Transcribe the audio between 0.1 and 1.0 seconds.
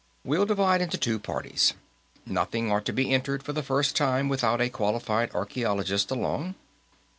We'll divide into